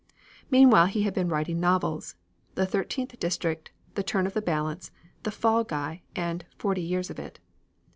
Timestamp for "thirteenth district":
2.65-3.69